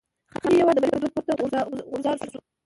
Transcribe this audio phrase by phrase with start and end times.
[0.31, 2.39] خاوند یې یو وار د بري په دود پورته غورځار شو.